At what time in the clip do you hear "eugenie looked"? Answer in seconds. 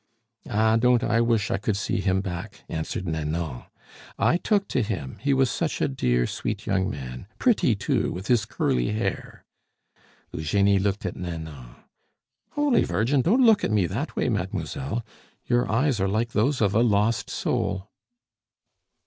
10.31-11.05